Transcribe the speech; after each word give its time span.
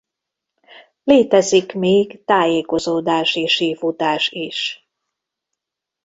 Létezik 1.03 1.73
még 1.73 2.23
tájékozódási 2.25 3.47
sífutás 3.47 4.29
is. 4.29 4.89